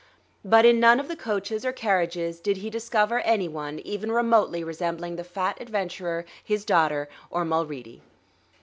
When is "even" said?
3.81-4.11